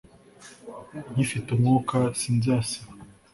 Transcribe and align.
nkifite 1.11 1.47
umwuka 1.51 1.97
sinzasiba 2.19 2.91